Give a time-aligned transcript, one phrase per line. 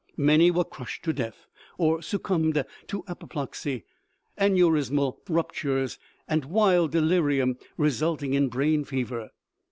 [0.17, 1.45] Many were crushed to death,
[1.77, 3.85] or succumbed to apoplexy,
[4.35, 9.29] aneurismal ruptures, and wild delirium resulting in brain fever.